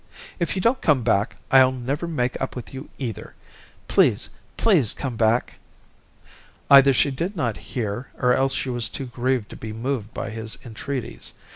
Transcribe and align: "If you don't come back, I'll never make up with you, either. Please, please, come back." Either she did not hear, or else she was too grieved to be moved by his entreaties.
"If 0.39 0.55
you 0.55 0.63
don't 0.63 0.81
come 0.81 1.03
back, 1.03 1.35
I'll 1.51 1.71
never 1.71 2.07
make 2.07 2.35
up 2.41 2.55
with 2.55 2.73
you, 2.73 2.89
either. 2.97 3.35
Please, 3.87 4.29
please, 4.57 4.93
come 4.95 5.15
back." 5.15 5.59
Either 6.71 6.91
she 6.91 7.11
did 7.11 7.35
not 7.35 7.57
hear, 7.75 8.07
or 8.17 8.33
else 8.33 8.55
she 8.55 8.71
was 8.71 8.89
too 8.89 9.05
grieved 9.05 9.49
to 9.51 9.55
be 9.55 9.73
moved 9.73 10.11
by 10.11 10.31
his 10.31 10.57
entreaties. 10.65 11.33